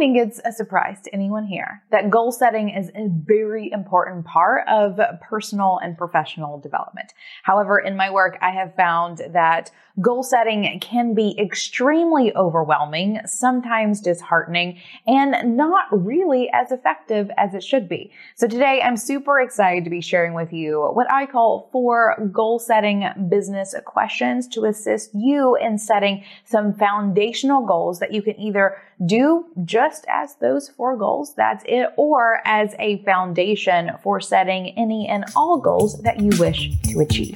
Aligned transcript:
think 0.00 0.16
it's 0.16 0.40
a 0.46 0.50
surprise 0.50 0.98
to 1.02 1.14
anyone 1.14 1.44
here 1.44 1.82
that 1.90 2.08
goal 2.08 2.32
setting 2.32 2.70
is 2.70 2.88
a 2.94 3.08
very 3.08 3.70
important 3.70 4.24
part 4.24 4.66
of 4.66 4.98
personal 5.20 5.78
and 5.82 5.98
professional 5.98 6.58
development. 6.58 7.12
However, 7.42 7.78
in 7.78 7.98
my 7.98 8.10
work, 8.10 8.38
I 8.40 8.50
have 8.52 8.74
found 8.76 9.20
that 9.34 9.70
goal 10.00 10.22
setting 10.22 10.78
can 10.80 11.12
be 11.12 11.36
extremely 11.38 12.34
overwhelming, 12.34 13.18
sometimes 13.26 14.00
disheartening, 14.00 14.80
and 15.06 15.56
not 15.56 15.86
really 15.90 16.48
as 16.54 16.72
effective 16.72 17.30
as 17.36 17.52
it 17.52 17.62
should 17.62 17.86
be. 17.86 18.10
So 18.36 18.46
today 18.46 18.80
I'm 18.82 18.96
super 18.96 19.38
excited 19.40 19.84
to 19.84 19.90
be 19.90 20.00
sharing 20.00 20.32
with 20.32 20.52
you 20.52 20.80
what 20.94 21.12
I 21.12 21.26
call 21.26 21.68
four 21.72 22.30
goal 22.32 22.58
setting 22.58 23.04
business 23.28 23.74
questions 23.84 24.48
to 24.48 24.64
assist 24.64 25.10
you 25.14 25.56
in 25.56 25.76
setting 25.76 26.24
some 26.46 26.72
foundational 26.72 27.66
goals 27.66 27.98
that 27.98 28.14
you 28.14 28.22
can 28.22 28.40
either 28.40 28.76
do 29.04 29.44
just 29.64 29.89
as 30.08 30.34
those 30.36 30.68
four 30.68 30.96
goals, 30.96 31.34
that's 31.34 31.64
it, 31.66 31.92
or 31.96 32.40
as 32.44 32.74
a 32.78 32.98
foundation 33.04 33.92
for 34.02 34.20
setting 34.20 34.68
any 34.78 35.08
and 35.08 35.24
all 35.36 35.58
goals 35.58 36.00
that 36.02 36.20
you 36.20 36.30
wish 36.38 36.70
to 36.82 37.00
achieve. 37.00 37.34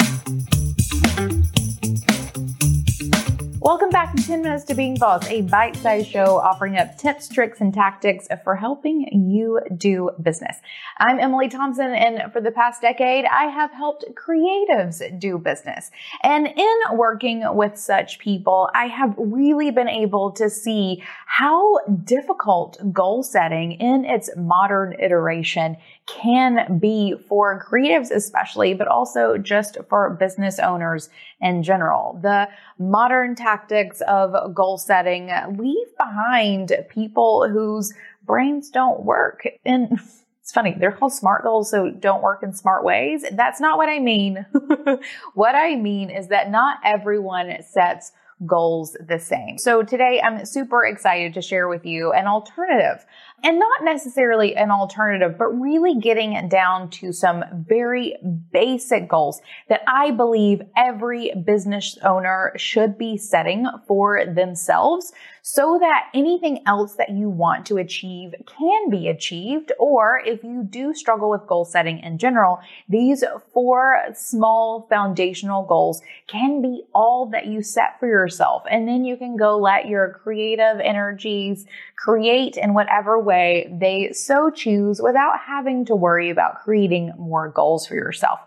Welcome 3.65 3.89
back 3.89 4.15
to 4.15 4.23
10 4.23 4.43
Minutes 4.43 4.65
to 4.65 4.75
Being 4.75 4.99
Boss, 4.99 5.27
a 5.27 5.41
bite 5.41 5.75
sized 5.77 6.11
show 6.11 6.39
offering 6.39 6.77
up 6.77 6.99
tips, 6.99 7.31
tricks, 7.31 7.63
and 7.63 7.73
tactics 7.73 8.29
for 8.45 8.57
helping 8.57 9.09
you 9.11 9.59
do 9.75 10.11
business. 10.21 10.59
I'm 10.99 11.19
Emily 11.19 11.49
Thompson, 11.49 11.95
and 11.95 12.31
for 12.31 12.43
the 12.43 12.51
past 12.51 12.83
decade, 12.83 13.25
I 13.25 13.45
have 13.45 13.73
helped 13.73 14.05
creatives 14.17 15.01
do 15.19 15.39
business. 15.39 15.91
And 16.23 16.47
in 16.47 16.75
working 16.93 17.43
with 17.57 17.79
such 17.79 18.19
people, 18.19 18.69
I 18.75 18.85
have 18.89 19.15
really 19.17 19.71
been 19.71 19.89
able 19.89 20.33
to 20.33 20.51
see 20.51 21.03
how 21.25 21.79
difficult 22.05 22.77
goal 22.93 23.23
setting 23.23 23.73
in 23.73 24.05
its 24.05 24.29
modern 24.37 24.95
iteration 25.01 25.79
can 26.07 26.79
be 26.79 27.15
for 27.31 27.65
creatives, 27.67 28.11
especially, 28.11 28.75
but 28.75 28.89
also 28.89 29.39
just 29.39 29.79
for 29.89 30.11
business 30.11 30.59
owners 30.59 31.09
in 31.41 31.63
general. 31.63 32.19
The 32.23 32.49
modern 32.79 33.35
tactics 33.55 34.01
of 34.09 34.55
goal 34.55 34.79
setting 34.79 35.31
leave 35.57 35.97
behind 35.97 36.73
people 36.89 37.49
whose 37.49 37.93
brains 38.25 38.71
don't 38.71 39.05
work. 39.05 39.47
And 39.65 39.93
it's 40.41 40.53
funny, 40.53 40.75
they're 40.79 40.93
called 40.93 41.13
smart 41.13 41.45
goals, 41.45 41.71
so 41.71 41.91
don't 41.91 42.23
work 42.23 42.43
in 42.43 42.53
smart 42.53 42.85
ways. 42.85 43.25
That's 43.33 43.61
not 43.61 43.79
what 43.79 43.89
I 43.89 43.99
mean. 44.01 44.45
what 45.35 45.55
I 45.55 45.77
mean 45.77 46.11
is 46.11 46.29
that 46.29 46.51
not 46.51 46.79
everyone 46.85 47.51
sets 47.63 48.13
goals 48.45 48.97
the 49.07 49.19
same. 49.19 49.59
So 49.59 49.83
today 49.83 50.21
I'm 50.23 50.45
super 50.45 50.85
excited 50.85 51.35
to 51.35 51.43
share 51.43 51.69
with 51.69 51.87
you 51.87 52.13
an 52.13 52.27
alternative 52.27 53.07
and 53.45 53.59
not 53.59 53.85
necessarily 53.85 54.57
an 54.57 54.71
alternative, 54.71 55.37
but 55.39 55.49
really 55.49 56.01
getting 56.01 56.49
down 56.49 56.89
to 56.89 57.13
some 57.13 57.45
very 57.53 58.17
basic 58.51 59.07
goals 59.07 59.43
that 59.69 59.83
I 59.87 60.11
believe 60.13 60.63
every 60.77 61.31
business 61.45 61.99
owner 62.03 62.53
should 62.57 62.97
be 62.97 63.19
setting 63.19 63.67
for 63.87 64.25
themselves 64.25 65.13
so 65.47 65.77
that 65.79 66.09
anything 66.15 66.63
else 66.67 66.95
that 66.95 67.11
you 67.11 67.29
want 67.29 67.67
to 67.67 67.77
achieve 67.77 68.33
can 68.47 68.89
be 68.89 69.09
achieved. 69.09 69.73
Or 69.79 70.23
if 70.25 70.43
you 70.43 70.63
do 70.63 70.95
struggle 70.95 71.29
with 71.29 71.47
goal 71.47 71.67
setting 71.67 71.99
in 71.99 72.17
general, 72.17 72.61
these 72.89 73.23
four 73.53 74.01
small 74.15 74.87
foundational 74.89 75.67
goals 75.67 76.01
can 76.29 76.63
be 76.63 76.85
all 76.95 77.27
that 77.27 77.45
you 77.45 77.63
set 77.63 78.01
for 78.01 78.07
yourself. 78.07 78.63
And 78.71 78.89
then 78.89 79.05
you 79.05 79.19
can 79.19 79.37
go 79.37 79.59
let 79.59 79.87
your 79.87 80.19
creative 80.23 80.81
energies 80.81 81.67
create 81.95 82.57
in 82.57 82.73
whatever 82.73 83.21
way 83.21 83.34
they 83.71 84.11
so 84.13 84.51
choose 84.51 85.01
without 85.01 85.41
having 85.47 85.85
to 85.87 85.95
worry 85.95 86.31
about 86.31 86.63
creating 86.63 87.13
more 87.19 87.49
goals 87.49 87.87
for 87.87 87.95
yourself. 87.95 88.41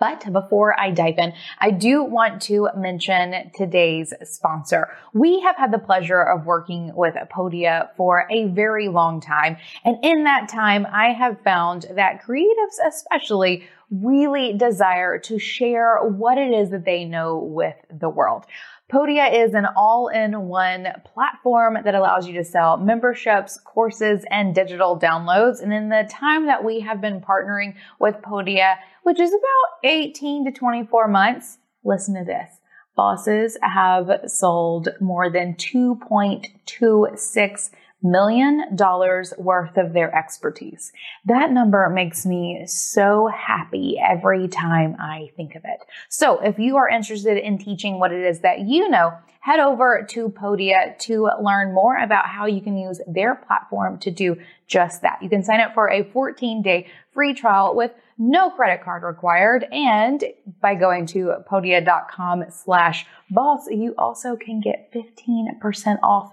But 0.00 0.32
before 0.32 0.78
I 0.80 0.90
dive 0.92 1.18
in, 1.18 1.34
I 1.58 1.70
do 1.70 2.02
want 2.02 2.40
to 2.42 2.70
mention 2.74 3.50
today's 3.54 4.14
sponsor. 4.24 4.88
We 5.12 5.40
have 5.40 5.56
had 5.56 5.72
the 5.72 5.78
pleasure 5.78 6.22
of 6.22 6.46
working 6.46 6.92
with 6.96 7.14
Podia 7.30 7.90
for 7.96 8.26
a 8.30 8.48
very 8.48 8.88
long 8.88 9.20
time. 9.20 9.58
And 9.84 9.98
in 10.02 10.24
that 10.24 10.48
time, 10.48 10.86
I 10.90 11.08
have 11.12 11.42
found 11.42 11.86
that 11.94 12.22
creatives 12.22 12.78
especially 12.86 13.68
really 13.90 14.54
desire 14.54 15.18
to 15.18 15.38
share 15.38 15.98
what 15.98 16.38
it 16.38 16.52
is 16.52 16.70
that 16.70 16.86
they 16.86 17.04
know 17.04 17.38
with 17.38 17.76
the 17.90 18.08
world. 18.08 18.46
Podia 18.90 19.32
is 19.32 19.54
an 19.54 19.66
all-in-one 19.76 20.88
platform 21.04 21.78
that 21.84 21.94
allows 21.94 22.26
you 22.26 22.34
to 22.34 22.42
sell 22.42 22.76
memberships, 22.76 23.56
courses, 23.64 24.24
and 24.30 24.52
digital 24.52 24.98
downloads. 24.98 25.62
And 25.62 25.72
in 25.72 25.90
the 25.90 26.08
time 26.10 26.46
that 26.46 26.64
we 26.64 26.80
have 26.80 27.00
been 27.00 27.20
partnering 27.20 27.76
with 28.00 28.16
Podia, 28.16 28.78
which 29.04 29.20
is 29.20 29.30
about 29.30 29.78
18 29.84 30.46
to 30.46 30.50
24 30.50 31.06
months, 31.06 31.58
listen 31.84 32.16
to 32.16 32.24
this. 32.24 32.50
Bosses 32.96 33.56
have 33.62 34.22
sold 34.26 34.88
more 35.00 35.30
than 35.30 35.54
2.26 35.54 37.70
million 38.02 38.74
dollars 38.76 39.32
worth 39.38 39.76
of 39.76 39.92
their 39.92 40.14
expertise. 40.14 40.92
That 41.26 41.52
number 41.52 41.88
makes 41.90 42.24
me 42.24 42.64
so 42.66 43.28
happy 43.28 43.98
every 44.02 44.48
time 44.48 44.96
I 44.98 45.30
think 45.36 45.54
of 45.54 45.62
it. 45.64 45.80
So 46.08 46.40
if 46.40 46.58
you 46.58 46.76
are 46.76 46.88
interested 46.88 47.36
in 47.36 47.58
teaching 47.58 47.98
what 47.98 48.12
it 48.12 48.24
is 48.24 48.40
that 48.40 48.60
you 48.60 48.88
know, 48.88 49.12
head 49.40 49.60
over 49.60 50.06
to 50.10 50.28
Podia 50.28 50.98
to 50.98 51.30
learn 51.42 51.72
more 51.74 51.96
about 51.96 52.26
how 52.26 52.46
you 52.46 52.60
can 52.60 52.76
use 52.76 53.00
their 53.06 53.34
platform 53.34 53.98
to 53.98 54.10
do 54.10 54.36
just 54.66 55.02
that. 55.02 55.18
You 55.22 55.28
can 55.28 55.42
sign 55.42 55.60
up 55.60 55.74
for 55.74 55.90
a 55.90 56.04
14 56.04 56.62
day 56.62 56.88
free 57.12 57.34
trial 57.34 57.74
with 57.74 57.92
no 58.18 58.50
credit 58.50 58.84
card 58.84 59.02
required. 59.02 59.64
And 59.72 60.22
by 60.60 60.74
going 60.74 61.06
to 61.06 61.34
podia.com 61.50 62.44
slash 62.50 63.06
boss, 63.30 63.66
you 63.70 63.94
also 63.96 64.36
can 64.36 64.60
get 64.60 64.92
15% 64.92 65.98
off 66.02 66.32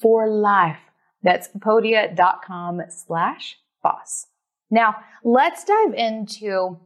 for 0.00 0.28
life. 0.28 0.78
That's 1.22 1.48
podia.com 1.48 2.82
slash 2.88 3.58
boss. 3.82 4.26
Now 4.70 4.96
let's 5.22 5.64
dive 5.64 5.94
into 5.94 6.78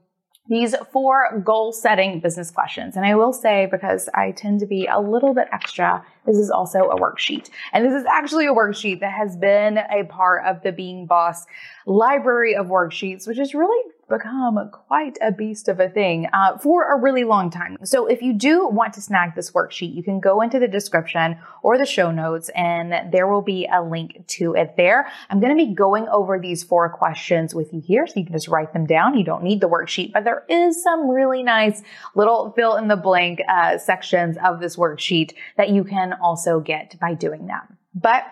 these 0.49 0.75
four 0.93 1.43
goal 1.45 1.73
setting 1.73 2.21
business 2.21 2.51
questions. 2.51 2.97
And 2.97 3.05
I 3.05 3.15
will 3.15 3.33
say, 3.33 3.67
because 3.71 4.09
I 4.15 4.31
tend 4.33 4.61
to 4.61 4.67
be 4.67 4.87
a 4.87 5.01
little 5.01 5.35
bit 5.35 5.49
extra, 5.53 6.05
this 6.25 6.37
is 6.37 6.51
also 6.51 6.89
a 6.91 6.97
worksheet. 6.97 7.51
And 7.73 7.85
this 7.85 7.93
is 7.93 8.07
actually 8.07 8.47
a 8.47 8.55
worksheet 8.55 9.01
that 9.01 9.13
has 9.13 9.37
been 9.37 9.79
a 9.79 10.05
part 10.05 10.45
of 10.47 10.63
the 10.63 10.73
Being 10.73 11.07
Boss 11.07 11.47
library 11.87 12.55
of 12.55 12.67
worksheets, 12.67 13.27
which 13.27 13.39
is 13.39 13.55
really 13.55 13.93
become 14.09 14.71
quite 14.72 15.19
a 15.21 15.33
beast 15.33 15.69
of 15.69 15.81
a 15.81 15.89
thing 15.89 16.28
uh, 16.33 16.59
for 16.59 16.93
a 16.93 17.00
really 17.00 17.25
long 17.25 17.50
time. 17.50 17.77
So 17.84 18.06
if 18.06 18.22
you 18.22 18.33
do 18.33 18.69
want 18.69 18.94
to 18.94 19.00
snag 19.00 19.34
this 19.34 19.50
worksheet, 19.50 19.94
you 19.94 20.03
can 20.03 20.21
go 20.21 20.41
into 20.41 20.59
the 20.59 20.69
description 20.69 21.39
or 21.62 21.77
the 21.77 21.87
show 21.87 22.11
notes 22.11 22.49
and 22.50 23.12
there 23.12 23.27
will 23.27 23.43
be 23.43 23.69
a 23.72 23.83
link 23.83 24.27
to 24.28 24.55
it 24.55 24.75
there. 24.77 25.09
I'm 25.28 25.41
going 25.41 25.56
to 25.56 25.67
be 25.67 25.75
going 25.75 26.06
over 26.09 26.39
these 26.39 26.62
four 26.62 26.89
questions 26.89 27.55
with 27.55 27.72
you 27.72 27.81
here 27.81 28.06
so 28.06 28.15
you 28.17 28.25
can 28.25 28.34
just 28.34 28.49
write 28.49 28.72
them 28.72 28.87
down. 28.87 29.17
You 29.17 29.25
don't 29.25 29.43
need 29.43 29.61
the 29.61 29.69
worksheet, 29.69 30.12
but 30.12 30.25
there 30.25 30.44
is 30.49 30.83
some 30.83 31.09
really 31.09 31.43
nice 31.43 31.83
little 32.15 32.53
fill 32.53 32.77
in 32.77 32.88
the 32.88 32.97
blank 32.97 33.41
uh, 33.49 33.78
sections 33.78 34.37
of 34.44 34.61
this 34.61 34.77
worksheet 34.77 35.33
that 35.56 35.71
you 35.71 35.83
can 35.83 36.12
also 36.12 36.61
get 36.61 36.97
by 37.00 37.15
doing 37.15 37.47
that. 37.47 37.67
But 37.94 38.25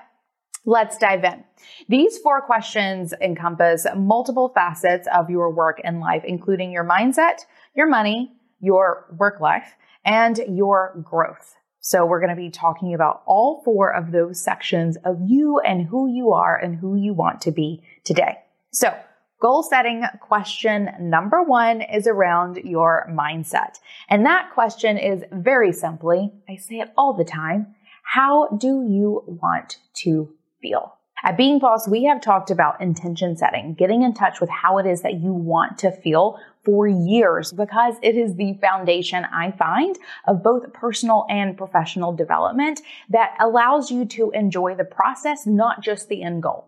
Let's 0.67 0.97
dive 0.97 1.25
in. 1.25 1.45
These 1.89 2.19
four 2.19 2.41
questions 2.41 3.13
encompass 3.21 3.87
multiple 3.97 4.51
facets 4.55 5.07
of 5.15 5.29
your 5.29 5.53
work 5.53 5.81
and 5.85 6.01
life, 6.01 6.23
including 6.25 6.73
your 6.73 6.85
mindset, 6.85 7.41
your 7.75 7.89
money, 7.89 8.33
your 8.61 9.07
work 9.19 9.41
life, 9.41 9.75
and 10.07 10.41
your 10.49 10.99
growth. 11.03 11.55
So 11.81 12.07
we're 12.07 12.21
going 12.21 12.35
to 12.35 12.43
be 12.43 12.49
talking 12.49 12.95
about 12.95 13.23
all 13.27 13.61
four 13.63 13.95
of 13.95 14.11
those 14.11 14.43
sections 14.43 14.97
of 15.05 15.19
you 15.21 15.61
and 15.61 15.87
who 15.87 16.09
you 16.09 16.33
are 16.33 16.57
and 16.57 16.77
who 16.77 16.97
you 16.97 17.12
want 17.12 17.43
to 17.43 17.50
be 17.50 17.83
today. 18.05 18.38
So 18.73 18.97
goal 19.43 19.62
setting 19.62 20.05
question 20.23 20.88
number 20.99 21.43
one 21.43 21.83
is 21.83 22.06
around 22.06 22.56
your 22.65 23.06
mindset. 23.12 23.81
And 24.09 24.25
that 24.25 24.50
question 24.55 24.97
is 24.97 25.25
very 25.31 25.73
simply, 25.73 26.33
I 26.49 26.56
say 26.56 26.77
it 26.77 26.91
all 26.97 27.12
the 27.12 27.25
time, 27.25 27.75
how 28.03 28.49
do 28.49 28.87
you 28.88 29.23
want 29.27 29.77
to 29.97 30.33
feel. 30.64 30.94
At 31.22 31.37
Being 31.37 31.58
Boss, 31.58 31.87
we 31.87 32.05
have 32.05 32.20
talked 32.20 32.50
about 32.50 32.81
intention 32.81 33.37
setting, 33.37 33.75
getting 33.75 34.02
in 34.02 34.14
touch 34.14 34.40
with 34.40 34.50
how 34.50 34.78
it 34.78 34.87
is 34.87 35.02
that 35.02 35.20
you 35.20 35.32
want 35.32 35.78
to 35.78 35.90
feel 35.90 36.38
for 36.64 36.87
years 36.87 37.52
because 37.52 37.96
it 38.02 38.16
is 38.16 38.37
the 38.37 38.58
foundation 38.61 39.25
I 39.25 39.52
find 39.52 39.99
of 40.26 40.43
both 40.43 40.72
personal 40.72 41.26
and 41.28 41.56
professional 41.56 42.12
development 42.14 42.81
that 43.11 43.37
allows 43.40 43.90
you 43.90 44.06
to 44.06 44.31
enjoy 44.32 44.75
the 44.75 44.84
process, 44.84 45.46
not 45.46 45.82
just 45.82 46.08
the 46.08 46.22
end 46.22 46.43
goal. 46.43 46.66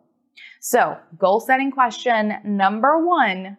So 0.61 0.97
goal 1.19 1.41
setting 1.41 1.71
question 1.71 2.35
number 2.45 3.05
one 3.05 3.57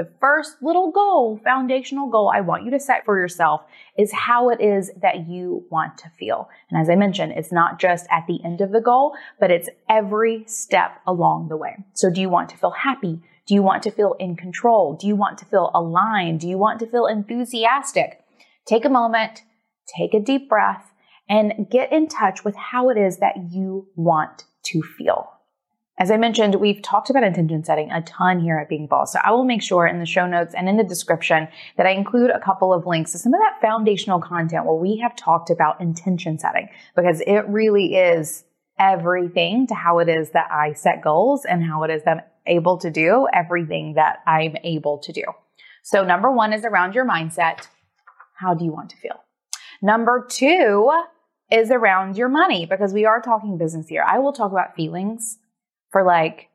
the 0.00 0.10
first 0.18 0.62
little 0.62 0.90
goal, 0.90 1.38
foundational 1.44 2.08
goal 2.08 2.32
I 2.34 2.40
want 2.40 2.64
you 2.64 2.70
to 2.70 2.80
set 2.80 3.04
for 3.04 3.18
yourself 3.18 3.60
is 3.98 4.10
how 4.14 4.48
it 4.48 4.58
is 4.58 4.90
that 5.02 5.28
you 5.28 5.66
want 5.70 5.98
to 5.98 6.10
feel. 6.18 6.48
And 6.70 6.80
as 6.80 6.88
I 6.88 6.96
mentioned, 6.96 7.32
it's 7.36 7.52
not 7.52 7.78
just 7.78 8.06
at 8.10 8.26
the 8.26 8.42
end 8.42 8.62
of 8.62 8.72
the 8.72 8.80
goal, 8.80 9.14
but 9.38 9.50
it's 9.50 9.68
every 9.90 10.44
step 10.46 11.02
along 11.06 11.48
the 11.48 11.58
way. 11.58 11.84
So 11.92 12.08
do 12.08 12.22
you 12.22 12.30
want 12.30 12.48
to 12.48 12.56
feel 12.56 12.70
happy? 12.70 13.20
Do 13.46 13.52
you 13.52 13.62
want 13.62 13.82
to 13.82 13.90
feel 13.90 14.14
in 14.18 14.36
control? 14.36 14.96
Do 14.98 15.06
you 15.06 15.16
want 15.16 15.36
to 15.38 15.44
feel 15.44 15.70
aligned? 15.74 16.40
Do 16.40 16.48
you 16.48 16.56
want 16.56 16.80
to 16.80 16.86
feel 16.86 17.04
enthusiastic? 17.04 18.24
Take 18.66 18.86
a 18.86 18.88
moment, 18.88 19.42
take 19.98 20.14
a 20.14 20.20
deep 20.20 20.48
breath, 20.48 20.90
and 21.28 21.68
get 21.70 21.92
in 21.92 22.08
touch 22.08 22.42
with 22.42 22.56
how 22.56 22.88
it 22.88 22.96
is 22.96 23.18
that 23.18 23.52
you 23.52 23.86
want 23.96 24.44
to 24.64 24.80
feel. 24.80 25.28
As 26.00 26.10
I 26.10 26.16
mentioned, 26.16 26.54
we've 26.54 26.80
talked 26.80 27.10
about 27.10 27.24
intention 27.24 27.62
setting 27.62 27.90
a 27.90 28.00
ton 28.00 28.40
here 28.40 28.56
at 28.56 28.70
Being 28.70 28.86
Boss. 28.86 29.12
So 29.12 29.18
I 29.22 29.32
will 29.32 29.44
make 29.44 29.62
sure 29.62 29.86
in 29.86 29.98
the 29.98 30.06
show 30.06 30.26
notes 30.26 30.54
and 30.54 30.66
in 30.66 30.78
the 30.78 30.82
description 30.82 31.46
that 31.76 31.84
I 31.84 31.90
include 31.90 32.30
a 32.30 32.40
couple 32.40 32.72
of 32.72 32.86
links 32.86 33.12
to 33.12 33.18
some 33.18 33.34
of 33.34 33.40
that 33.40 33.60
foundational 33.60 34.18
content 34.18 34.64
where 34.64 34.76
we 34.76 34.96
have 34.96 35.14
talked 35.14 35.50
about 35.50 35.78
intention 35.78 36.38
setting 36.38 36.70
because 36.96 37.20
it 37.26 37.46
really 37.48 37.96
is 37.96 38.44
everything 38.78 39.66
to 39.66 39.74
how 39.74 39.98
it 39.98 40.08
is 40.08 40.30
that 40.30 40.50
I 40.50 40.72
set 40.72 41.02
goals 41.02 41.44
and 41.44 41.62
how 41.62 41.82
it 41.82 41.90
is 41.90 42.02
that 42.04 42.16
I'm 42.16 42.24
able 42.46 42.78
to 42.78 42.90
do 42.90 43.28
everything 43.34 43.92
that 43.96 44.20
I'm 44.26 44.56
able 44.64 44.96
to 45.00 45.12
do. 45.12 45.24
So 45.82 46.02
number 46.02 46.32
one 46.32 46.54
is 46.54 46.64
around 46.64 46.94
your 46.94 47.06
mindset. 47.06 47.66
How 48.36 48.54
do 48.54 48.64
you 48.64 48.72
want 48.72 48.88
to 48.88 48.96
feel? 48.96 49.22
Number 49.82 50.26
two 50.26 50.90
is 51.52 51.70
around 51.70 52.16
your 52.16 52.30
money 52.30 52.64
because 52.64 52.94
we 52.94 53.04
are 53.04 53.20
talking 53.20 53.58
business 53.58 53.88
here. 53.88 54.02
I 54.06 54.18
will 54.18 54.32
talk 54.32 54.50
about 54.50 54.74
feelings 54.74 55.36
for 55.90 56.02
like 56.02 56.48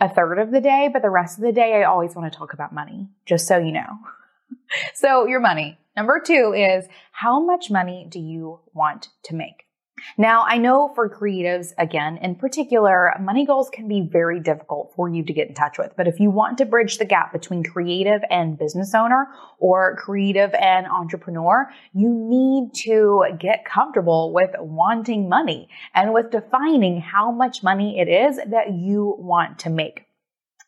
a 0.00 0.08
third 0.08 0.38
of 0.38 0.50
the 0.50 0.60
day, 0.60 0.88
but 0.92 1.02
the 1.02 1.10
rest 1.10 1.38
of 1.38 1.44
the 1.44 1.52
day, 1.52 1.74
I 1.74 1.84
always 1.84 2.14
want 2.14 2.32
to 2.32 2.36
talk 2.36 2.52
about 2.52 2.72
money, 2.72 3.08
just 3.26 3.46
so 3.46 3.58
you 3.58 3.72
know. 3.72 3.98
so, 4.94 5.26
your 5.26 5.40
money. 5.40 5.78
Number 5.96 6.20
two 6.24 6.54
is 6.56 6.86
how 7.12 7.40
much 7.40 7.70
money 7.70 8.06
do 8.08 8.18
you 8.18 8.60
want 8.72 9.08
to 9.24 9.34
make? 9.34 9.64
Now, 10.16 10.44
I 10.46 10.58
know 10.58 10.92
for 10.94 11.08
creatives, 11.08 11.72
again, 11.78 12.18
in 12.18 12.34
particular, 12.34 13.12
money 13.20 13.46
goals 13.46 13.70
can 13.70 13.88
be 13.88 14.00
very 14.00 14.40
difficult 14.40 14.92
for 14.94 15.08
you 15.08 15.24
to 15.24 15.32
get 15.32 15.48
in 15.48 15.54
touch 15.54 15.78
with. 15.78 15.92
But 15.96 16.08
if 16.08 16.20
you 16.20 16.30
want 16.30 16.58
to 16.58 16.64
bridge 16.64 16.98
the 16.98 17.04
gap 17.04 17.32
between 17.32 17.64
creative 17.64 18.22
and 18.30 18.58
business 18.58 18.94
owner 18.94 19.28
or 19.58 19.96
creative 19.96 20.54
and 20.54 20.86
entrepreneur, 20.86 21.70
you 21.92 22.08
need 22.10 22.74
to 22.84 23.24
get 23.38 23.64
comfortable 23.64 24.32
with 24.32 24.50
wanting 24.58 25.28
money 25.28 25.68
and 25.94 26.12
with 26.12 26.30
defining 26.30 27.00
how 27.00 27.30
much 27.30 27.62
money 27.62 27.98
it 27.98 28.08
is 28.08 28.36
that 28.36 28.72
you 28.72 29.16
want 29.18 29.58
to 29.60 29.70
make. 29.70 30.06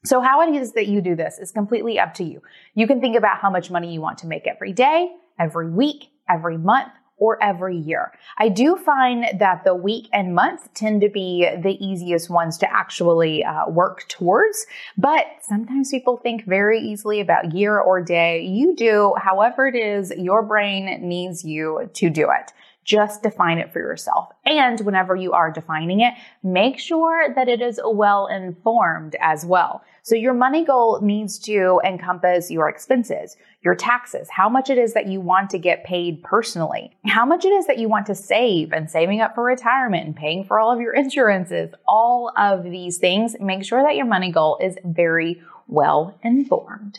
So 0.05 0.21
how 0.21 0.43
it 0.43 0.55
is 0.55 0.73
that 0.73 0.89
you 0.89 1.01
do 1.01 1.15
this 1.15 1.39
is 1.39 1.53
completely 1.53 1.99
up 2.01 2.15
to 2.15 2.25
you. 2.25 2.43
You 2.75 2.87
can 2.87 3.01
think 3.01 3.17
about 3.17 3.39
how 3.39 3.51
much 3.51 3.71
money 3.71 3.93
you 3.93 4.01
want 4.01 4.19
to 4.19 4.27
make 4.27 4.49
every 4.49 4.73
day, 4.73 5.13
every 5.39 5.71
week, 5.71 6.09
every 6.29 6.59
month, 6.59 6.91
or 7.23 7.41
every 7.41 7.77
year. 7.77 8.11
I 8.39 8.49
do 8.49 8.77
find 8.77 9.27
that 9.39 9.63
the 9.63 9.77
week 9.77 10.09
and 10.13 10.35
month 10.35 10.75
tend 10.75 11.03
to 11.03 11.09
be 11.09 11.49
the 11.57 11.77
easiest 11.79 12.29
ones 12.29 12.59
to 12.59 12.73
actually 12.73 13.45
uh, 13.45 13.69
work 13.69 14.09
towards, 14.09 14.67
but 14.99 15.27
sometimes 15.41 15.91
people 15.91 16.17
think 16.17 16.45
very 16.47 16.81
easily 16.81 17.21
about 17.21 17.55
year 17.55 17.79
or 17.79 18.03
day. 18.03 18.43
You 18.43 18.75
do, 18.75 19.15
however 19.19 19.69
it 19.69 19.77
is 19.77 20.13
your 20.19 20.43
brain 20.43 20.99
needs 21.01 21.45
you 21.45 21.89
to 21.95 22.11
do 22.11 22.29
it. 22.29 22.53
Just 22.85 23.23
define 23.23 23.59
it 23.59 23.73
for 23.73 23.79
yourself. 23.79 24.31
And 24.45 24.81
whenever 24.81 25.15
you 25.15 25.33
are 25.33 25.53
defining 25.53 26.01
it, 26.01 26.15
make 26.43 26.79
sure 26.79 27.33
that 27.35 27.49
it 27.49 27.61
is 27.61 27.81
well 27.85 28.27
informed 28.27 29.15
as 29.21 29.47
well. 29.47 29.85
So 30.03 30.17
your 30.17 30.35
money 30.35 30.65
goal 30.65 31.01
needs 31.01 31.39
to 31.41 31.81
encompass 31.85 32.51
your 32.51 32.69
expenses, 32.69 33.37
your 33.63 33.77
taxes, 33.77 34.29
how 34.31 34.49
much 34.49 34.69
it 34.69 34.79
is 34.79 34.95
that 34.95 35.07
you 35.07 35.21
want 35.21 35.51
to 35.51 35.59
get 35.59 35.85
paid 35.85 36.25
personally, 36.25 36.97
how 37.07 37.25
much 37.25 37.45
it 37.45 37.53
is 37.53 37.69
that 37.69 37.79
you 37.79 37.89
want 37.89 38.07
to 38.07 38.15
save 38.17 38.73
and 38.73 38.91
saving 38.91 39.21
up 39.21 39.37
for 39.37 39.45
retirement 39.45 40.07
and 40.07 40.17
paying 40.17 40.45
for 40.45 40.59
all 40.59 40.73
of 40.73 40.81
your 40.81 40.93
insurances, 40.93 41.73
all 41.87 42.33
of 42.37 42.65
these 42.65 42.99
things. 42.99 43.37
Make 43.39 43.65
sure 43.65 43.83
that 43.83 43.95
your 43.95 44.07
money 44.07 44.33
goal 44.33 44.59
is 44.61 44.77
very 44.85 45.41
well 45.69 46.19
informed 46.25 46.99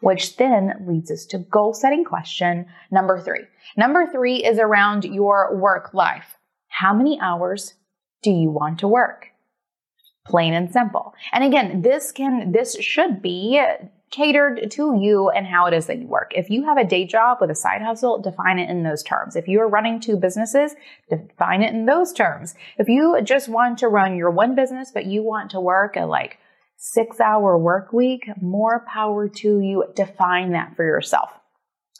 which 0.00 0.36
then 0.36 0.84
leads 0.86 1.10
us 1.10 1.26
to 1.26 1.38
goal 1.38 1.72
setting 1.72 2.04
question 2.04 2.66
number 2.90 3.20
three. 3.20 3.44
Number 3.76 4.06
three 4.10 4.44
is 4.44 4.58
around 4.58 5.04
your 5.04 5.56
work 5.56 5.94
life. 5.94 6.36
How 6.68 6.94
many 6.94 7.18
hours 7.20 7.74
do 8.22 8.30
you 8.30 8.50
want 8.50 8.78
to 8.80 8.88
work? 8.88 9.26
Plain 10.26 10.54
and 10.54 10.72
simple. 10.72 11.14
And 11.32 11.44
again, 11.44 11.82
this 11.82 12.12
can, 12.12 12.52
this 12.52 12.76
should 12.80 13.22
be 13.22 13.60
catered 14.10 14.70
to 14.72 14.96
you 14.98 15.30
and 15.30 15.46
how 15.46 15.66
it 15.66 15.74
is 15.74 15.86
that 15.86 15.98
you 15.98 16.06
work. 16.06 16.32
If 16.34 16.50
you 16.50 16.64
have 16.64 16.76
a 16.76 16.84
day 16.84 17.06
job 17.06 17.38
with 17.40 17.50
a 17.50 17.54
side 17.54 17.80
hustle, 17.80 18.20
define 18.20 18.58
it 18.58 18.68
in 18.68 18.82
those 18.82 19.02
terms. 19.02 19.36
If 19.36 19.46
you 19.46 19.60
are 19.60 19.68
running 19.68 20.00
two 20.00 20.16
businesses, 20.16 20.74
define 21.08 21.62
it 21.62 21.72
in 21.72 21.86
those 21.86 22.12
terms. 22.12 22.54
If 22.76 22.88
you 22.88 23.20
just 23.22 23.48
want 23.48 23.78
to 23.78 23.88
run 23.88 24.16
your 24.16 24.30
one 24.30 24.56
business, 24.56 24.90
but 24.92 25.06
you 25.06 25.22
want 25.22 25.52
to 25.52 25.60
work 25.60 25.96
a 25.96 26.06
like 26.06 26.38
six 26.82 27.20
hour 27.20 27.58
work 27.58 27.92
week, 27.92 28.28
more 28.40 28.84
power 28.88 29.28
to 29.28 29.60
you. 29.60 29.84
Define 29.94 30.52
that 30.52 30.74
for 30.76 30.84
yourself. 30.84 31.30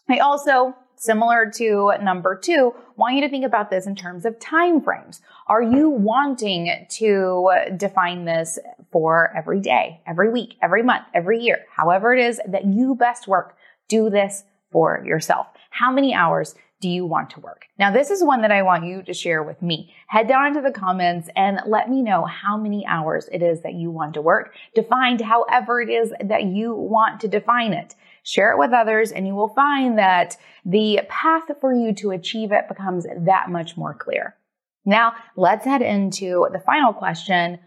I 0.09 0.19
also 0.19 0.75
similar 0.97 1.51
to 1.51 1.93
number 2.03 2.37
two, 2.37 2.75
want 2.97 3.15
you 3.15 3.23
to 3.23 3.29
think 3.29 3.45
about 3.45 3.71
this 3.71 3.87
in 3.87 3.97
terms 3.97 4.27
of 4.27 4.39
time 4.39 4.83
frames. 4.83 5.23
Are 5.47 5.63
you 5.63 5.89
wanting 5.89 6.87
to 6.91 7.51
define 7.77 8.27
this 8.27 8.59
for 8.93 9.33
every 9.35 9.61
day, 9.61 10.03
every 10.07 10.31
week, 10.31 10.57
every 10.61 10.83
month, 10.83 11.05
every 11.15 11.41
year, 11.41 11.65
however 11.75 12.13
it 12.15 12.23
is 12.23 12.39
that 12.47 12.67
you 12.67 12.95
best 12.95 13.27
work? 13.27 13.57
Do 13.89 14.11
this 14.11 14.45
for 14.71 15.03
yourself. 15.05 15.47
How 15.71 15.91
many 15.91 16.15
hours 16.15 16.55
do 16.81 16.89
you 16.89 17.05
want 17.05 17.31
to 17.31 17.41
work? 17.41 17.67
Now, 17.79 17.93
this 17.93 18.11
is 18.11 18.25
one 18.25 18.43
that 18.43 18.51
I 18.51 18.63
want 18.63 18.85
you 18.85 19.03
to 19.03 19.13
share 19.13 19.43
with 19.43 19.61
me. 19.61 19.95
Head 20.09 20.29
down 20.29 20.47
into 20.47 20.61
the 20.63 20.71
comments 20.71 21.29
and 21.37 21.61
let 21.67 21.91
me 21.91 22.03
know 22.03 22.25
how 22.25 22.57
many 22.57 22.87
hours 22.87 23.29
it 23.33 23.43
is 23.43 23.61
that 23.63 23.75
you 23.75 23.91
want 23.91 24.15
to 24.15 24.23
work, 24.23 24.55
defined 24.75 25.21
however 25.21 25.81
it 25.81 25.91
is 25.91 26.13
that 26.25 26.45
you 26.45 26.75
want 26.75 27.21
to 27.21 27.29
define 27.29 27.73
it. 27.73 27.95
Share 28.23 28.53
it 28.53 28.59
with 28.59 28.73
others 28.73 29.13
and 29.13 29.27
you 29.27 29.35
will 29.35 29.55
find 29.55 29.99
that 29.99 30.37
the 30.65 31.01
path 31.09 31.51
for 31.61 31.73
you 31.73 31.95
to 31.95 32.11
achieve 32.11 32.53
it 32.53 32.69
becomes 32.69 33.07
that 33.25 33.51
much 33.51 33.77
more 33.77 33.95
clear. 33.95 34.37
Now, 34.85 35.15
let's 35.37 35.65
head 35.65 35.83
into 35.83 36.47
the 36.53 36.61
final 36.61 36.93
question, 36.93 37.59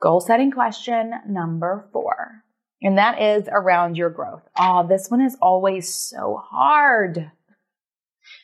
goal 0.00 0.20
setting 0.20 0.50
question 0.50 1.12
number 1.26 1.88
four. 1.92 2.44
And 2.82 2.98
that 2.98 3.20
is 3.20 3.48
around 3.50 3.96
your 3.96 4.10
growth. 4.10 4.42
Oh, 4.58 4.86
this 4.86 5.08
one 5.08 5.20
is 5.20 5.36
always 5.42 5.92
so 5.92 6.40
hard. 6.44 7.30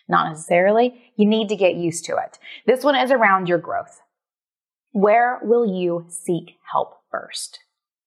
Not 0.09 0.29
necessarily. 0.29 1.13
You 1.17 1.27
need 1.27 1.49
to 1.49 1.57
get 1.57 1.77
used 1.77 2.05
to 2.07 2.17
it. 2.17 2.39
This 2.67 2.85
one 2.85 2.97
is 2.97 3.11
around 3.11 3.49
your 3.49 3.59
growth. 3.59 4.03
Where 4.93 5.41
will 5.43 5.67
you 5.67 6.07
seek 6.09 6.57
help 6.71 7.01
first? 7.11 7.61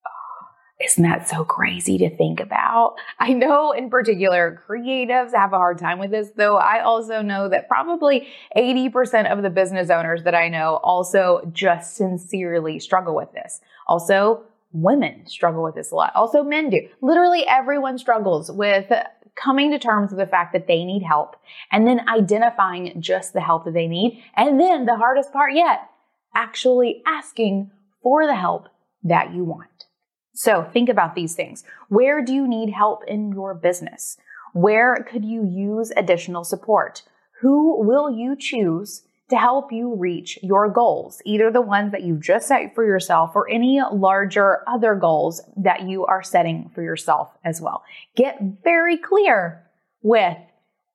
isn't 0.84 1.04
that 1.04 1.28
so 1.28 1.44
crazy 1.44 1.98
to 1.98 2.16
think 2.16 2.40
about? 2.40 2.96
I 3.20 3.34
know 3.34 3.72
in 3.72 3.90
particular 3.90 4.62
creatives 4.70 5.34
have 5.34 5.54
a 5.54 5.58
hard 5.58 5.80
time 5.80 5.98
with 5.98 6.12
this, 6.12 6.30
though 6.36 6.58
I 6.58 6.82
also 6.82 7.22
know 7.22 7.50
that 7.50 7.68
probably 7.68 8.28
80% 8.56 9.32
of 9.32 9.42
the 9.42 9.50
business 9.50 9.90
owners 9.90 10.24
that 10.24 10.36
I 10.36 10.50
know 10.50 10.80
also 10.84 11.50
just 11.52 11.96
sincerely 11.96 12.80
struggle 12.80 13.16
with 13.16 13.32
this. 13.34 13.60
Also, 13.88 14.44
women 14.72 15.26
struggle 15.26 15.64
with 15.64 15.76
this 15.76 15.92
a 15.92 15.96
lot. 15.96 16.12
Also, 16.16 16.44
men 16.44 16.70
do. 16.70 16.88
Literally 17.02 17.46
everyone 17.48 17.98
struggles 17.98 18.52
with 18.52 18.92
coming 19.42 19.72
to 19.72 19.80
terms 19.80 20.12
with 20.12 20.20
the 20.20 20.28
fact 20.28 20.54
that 20.54 20.68
they 20.68 20.84
need 20.84 21.04
help 21.04 21.36
and 21.72 21.88
then 21.88 22.08
identifying 22.10 23.00
just 23.02 23.34
the 23.34 23.42
help 23.42 23.66
that 23.66 23.74
they 23.74 23.88
need. 23.88 24.22
And 24.36 24.60
then 24.60 24.86
the 24.86 24.98
hardest 24.98 25.32
part 25.32 25.54
yet, 25.54 25.90
actually 26.36 27.02
asking 27.06 27.72
for 28.02 28.26
the 28.26 28.36
help 28.36 28.68
that 29.04 29.34
you 29.34 29.44
want. 29.44 29.86
So 30.34 30.64
think 30.64 30.90
about 30.90 31.16
these 31.16 31.36
things. 31.36 31.64
Where 31.90 32.24
do 32.24 32.34
you 32.34 32.48
need 32.48 32.70
help 32.70 33.04
in 33.08 33.32
your 33.32 33.54
business? 33.54 34.18
Where 34.54 35.06
could 35.10 35.26
you 35.26 35.46
use 35.46 35.92
additional 35.96 36.44
support? 36.44 37.04
Who 37.42 37.84
will 37.84 38.12
you 38.12 38.36
choose 38.36 39.04
to 39.30 39.36
help 39.36 39.72
you 39.72 39.96
reach 39.96 40.40
your 40.42 40.70
goals, 40.70 41.22
either 41.26 41.52
the 41.52 41.62
ones 41.62 41.92
that 41.92 42.04
you've 42.04 42.22
just 42.22 42.48
set 42.48 42.74
for 42.74 42.86
yourself 42.86 43.36
or 43.36 43.50
any 43.50 43.82
larger 43.92 44.64
other 44.68 44.96
goals 44.96 45.42
that 45.58 45.84
you 45.84 46.06
are 46.06 46.24
setting 46.24 46.72
for 46.74 46.82
yourself 46.82 47.30
as 47.44 47.62
well. 47.62 47.84
Get 48.16 48.40
very 48.64 48.98
clear 48.98 49.66
with 50.02 50.38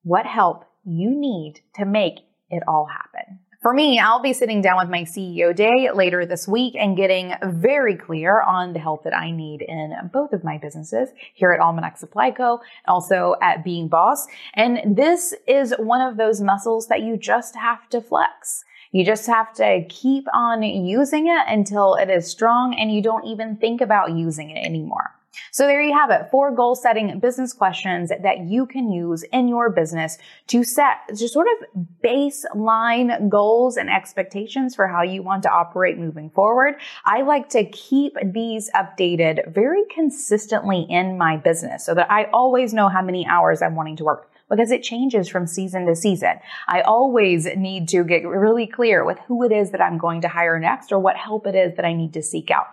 what 0.02 0.24
help 0.24 0.64
you 0.84 1.10
need 1.10 1.60
to 1.74 1.84
make 1.84 2.20
it 2.50 2.62
all 2.66 2.86
happen. 2.86 3.38
For 3.62 3.72
me, 3.72 4.00
I'll 4.00 4.20
be 4.20 4.32
sitting 4.32 4.60
down 4.60 4.78
with 4.78 4.88
my 4.88 5.02
CEO 5.02 5.54
day 5.54 5.88
later 5.94 6.26
this 6.26 6.48
week 6.48 6.74
and 6.76 6.96
getting 6.96 7.32
very 7.44 7.94
clear 7.94 8.42
on 8.42 8.72
the 8.72 8.80
help 8.80 9.04
that 9.04 9.16
I 9.16 9.30
need 9.30 9.62
in 9.62 9.94
both 10.12 10.32
of 10.32 10.42
my 10.42 10.58
businesses 10.58 11.10
here 11.32 11.52
at 11.52 11.60
Almanac 11.60 11.96
Supply 11.96 12.32
Co. 12.32 12.60
also 12.88 13.36
at 13.40 13.62
Being 13.62 13.86
Boss. 13.86 14.26
And 14.54 14.96
this 14.96 15.32
is 15.46 15.72
one 15.78 16.00
of 16.00 16.16
those 16.16 16.40
muscles 16.40 16.88
that 16.88 17.02
you 17.02 17.16
just 17.16 17.54
have 17.54 17.88
to 17.90 18.00
flex. 18.00 18.64
You 18.90 19.04
just 19.04 19.28
have 19.28 19.54
to 19.54 19.84
keep 19.88 20.26
on 20.34 20.64
using 20.64 21.28
it 21.28 21.44
until 21.46 21.94
it 21.94 22.10
is 22.10 22.28
strong 22.28 22.74
and 22.74 22.92
you 22.92 23.00
don't 23.00 23.26
even 23.26 23.58
think 23.58 23.80
about 23.80 24.10
using 24.10 24.50
it 24.50 24.58
anymore. 24.58 25.12
So 25.50 25.66
there 25.66 25.82
you 25.82 25.92
have 25.92 26.10
it. 26.10 26.28
Four 26.30 26.54
goal 26.54 26.74
setting 26.74 27.18
business 27.18 27.52
questions 27.52 28.10
that 28.10 28.40
you 28.40 28.66
can 28.66 28.90
use 28.90 29.22
in 29.24 29.48
your 29.48 29.70
business 29.70 30.18
to 30.48 30.64
set 30.64 30.96
just 31.16 31.32
sort 31.32 31.46
of 31.46 31.86
baseline 32.04 33.28
goals 33.28 33.76
and 33.76 33.90
expectations 33.90 34.74
for 34.74 34.86
how 34.86 35.02
you 35.02 35.22
want 35.22 35.42
to 35.44 35.50
operate 35.50 35.98
moving 35.98 36.30
forward. 36.30 36.74
I 37.04 37.22
like 37.22 37.48
to 37.50 37.64
keep 37.64 38.16
these 38.24 38.70
updated 38.74 39.52
very 39.52 39.84
consistently 39.94 40.86
in 40.88 41.18
my 41.18 41.36
business 41.36 41.84
so 41.84 41.94
that 41.94 42.10
I 42.10 42.24
always 42.32 42.72
know 42.74 42.88
how 42.88 43.02
many 43.02 43.26
hours 43.26 43.62
I'm 43.62 43.74
wanting 43.74 43.96
to 43.96 44.04
work 44.04 44.30
because 44.50 44.70
it 44.70 44.82
changes 44.82 45.28
from 45.28 45.46
season 45.46 45.86
to 45.86 45.96
season. 45.96 46.34
I 46.68 46.82
always 46.82 47.46
need 47.56 47.88
to 47.88 48.04
get 48.04 48.26
really 48.26 48.66
clear 48.66 49.04
with 49.04 49.18
who 49.20 49.44
it 49.44 49.52
is 49.52 49.70
that 49.70 49.80
I'm 49.80 49.96
going 49.96 50.20
to 50.22 50.28
hire 50.28 50.58
next 50.58 50.92
or 50.92 50.98
what 50.98 51.16
help 51.16 51.46
it 51.46 51.54
is 51.54 51.76
that 51.76 51.86
I 51.86 51.94
need 51.94 52.12
to 52.14 52.22
seek 52.22 52.50
out. 52.50 52.66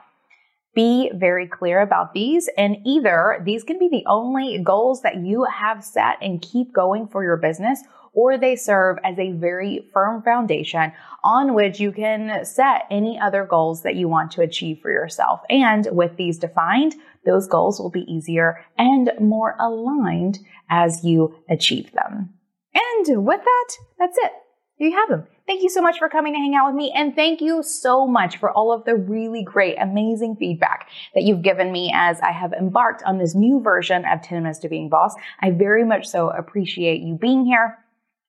Be 0.80 1.12
very 1.14 1.46
clear 1.46 1.82
about 1.82 2.14
these 2.14 2.50
and 2.58 2.78
either 2.86 3.42
these 3.44 3.66
can 3.66 3.78
be 3.80 3.90
the 3.90 4.06
only 4.08 4.60
goals 4.60 5.02
that 5.02 5.18
you 5.18 5.44
have 5.44 5.84
set 5.84 6.16
and 6.22 6.42
keep 6.42 6.72
going 6.72 7.06
for 7.06 7.22
your 7.22 7.36
business 7.36 7.84
or 8.14 8.38
they 8.38 8.56
serve 8.56 8.98
as 9.04 9.20
a 9.20 9.34
very 9.34 9.90
firm 9.92 10.22
foundation 10.22 10.94
on 11.22 11.54
which 11.54 11.82
you 11.82 11.92
can 11.92 12.46
set 12.46 12.84
any 12.90 13.20
other 13.20 13.44
goals 13.44 13.84
that 13.84 13.96
you 13.96 14.08
want 14.08 14.32
to 14.32 14.42
achieve 14.42 14.80
for 14.82 14.90
yourself. 14.90 15.42
And 15.50 15.86
with 15.92 16.16
these 16.16 16.40
defined, 16.40 16.96
those 17.26 17.46
goals 17.46 17.78
will 17.78 17.92
be 17.92 18.10
easier 18.10 18.64
and 18.78 19.12
more 19.20 19.58
aligned 19.60 20.40
as 20.70 21.04
you 21.04 21.36
achieve 21.50 21.92
them. 21.92 22.30
And 22.74 23.26
with 23.26 23.42
that, 23.44 23.70
that's 23.98 24.18
it. 24.18 24.32
There 24.80 24.88
you 24.88 24.96
have 24.96 25.10
them. 25.10 25.28
Thank 25.46 25.62
you 25.62 25.70
so 25.70 25.82
much 25.82 25.98
for 25.98 26.08
coming 26.08 26.34
to 26.34 26.40
hang 26.40 26.56
out 26.56 26.68
with 26.68 26.76
me. 26.76 26.94
And 26.96 27.14
thank 27.14 27.42
you 27.42 27.64
so 27.64 28.08
much 28.08 28.38
for 28.38 28.52
all 28.52 28.72
of 28.72 28.86
the 28.86 28.96
really 28.96 29.44
great, 29.44 29.76
amazing 29.78 30.38
feedback 30.38 30.88
that 31.14 31.24
you've 31.24 31.42
given 31.42 31.72
me 31.72 31.92
as 31.94 32.22
I 32.22 32.32
have 32.32 32.54
embarked 32.54 33.04
on 33.04 33.18
this 33.18 33.36
new 33.36 33.60
version 33.60 34.06
of 34.06 34.22
10 34.22 34.44
Minutes 34.44 34.60
to 34.60 34.70
Being 34.70 34.88
Boss. 34.88 35.16
I 35.42 35.52
very 35.52 35.84
much 35.84 36.08
so 36.08 36.30
appreciate 36.30 37.02
you 37.02 37.16
being 37.16 37.46
here 37.46 37.80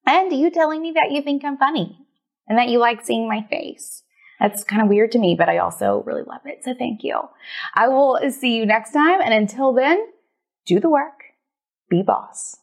and 0.07 0.33
you 0.33 0.50
telling 0.50 0.83
me 0.83 0.92
that 0.92 1.12
you 1.12 1.23
think 1.23 1.45
I'm 1.45 1.57
funny 1.57 1.99
and 2.49 2.59
that 2.59 2.69
you 2.69 2.78
like 2.78 3.04
seeing 3.04 3.28
my 3.28 3.47
face. 3.49 4.02
That's 4.40 4.64
kind 4.64 4.83
of 4.83 4.88
weird 4.88 5.12
to 5.12 5.19
me, 5.19 5.37
but 5.38 5.49
I 5.49 5.59
also 5.59 6.02
really 6.07 6.23
love 6.23 6.40
it. 6.47 6.64
So 6.64 6.75
thank 6.75 7.04
you. 7.04 7.21
I 7.75 7.88
will 7.88 8.19
see 8.30 8.57
you 8.57 8.66
next 8.66 8.92
time. 8.92 9.21
And 9.21 9.35
until 9.35 9.73
then, 9.73 10.04
do 10.66 10.80
the 10.80 10.88
work, 10.88 11.23
be 11.90 12.02
boss. 12.02 12.57